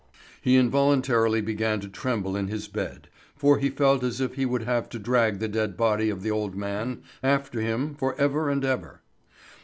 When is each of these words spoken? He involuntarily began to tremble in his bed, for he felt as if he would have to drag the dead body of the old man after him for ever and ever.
He 0.41 0.57
involuntarily 0.57 1.41
began 1.41 1.79
to 1.81 1.87
tremble 1.87 2.35
in 2.35 2.47
his 2.47 2.67
bed, 2.67 3.07
for 3.35 3.59
he 3.59 3.69
felt 3.69 4.03
as 4.03 4.19
if 4.19 4.33
he 4.33 4.47
would 4.47 4.63
have 4.63 4.89
to 4.89 4.97
drag 4.97 5.37
the 5.37 5.47
dead 5.47 5.77
body 5.77 6.09
of 6.09 6.23
the 6.23 6.31
old 6.31 6.55
man 6.55 7.03
after 7.21 7.61
him 7.61 7.93
for 7.93 8.19
ever 8.19 8.49
and 8.49 8.65
ever. 8.65 9.01